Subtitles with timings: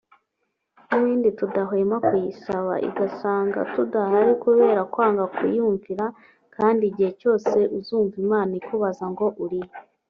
[0.87, 6.05] n'ibindi tudahwema kuyisaba) igasanga tudahari kubera kwanga kuyumvira
[6.55, 9.71] kandi igihe cyose uzumva Imana ikubaza ngo uri he